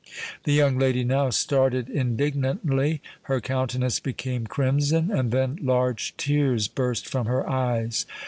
[0.45, 7.47] The young lady now started indignantly—her countenance became crimson—and then large tears burst from her
[7.47, 8.07] eyes.